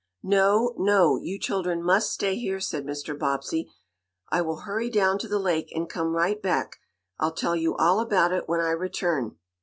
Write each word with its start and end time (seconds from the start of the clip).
"No, 0.23 0.73
no! 0.79 1.19
You 1.19 1.37
children 1.37 1.83
must 1.83 2.11
stay 2.11 2.35
here," 2.35 2.59
said 2.59 2.85
Mr. 2.87 3.15
Bobbsey. 3.15 3.71
"I 4.29 4.41
will 4.41 4.61
hurry 4.61 4.89
down 4.89 5.19
to 5.19 5.27
the 5.27 5.37
lake, 5.37 5.69
and 5.75 5.87
come 5.87 6.15
right 6.15 6.41
back. 6.41 6.77
I'll 7.19 7.33
tell 7.35 7.55
you 7.55 7.75
all 7.75 7.99
about 7.99 8.31
it, 8.31 8.49
when 8.49 8.61
I 8.61 8.71
return." 8.71 9.35